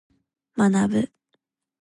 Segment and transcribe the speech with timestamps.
[0.57, 1.11] 学ぶ。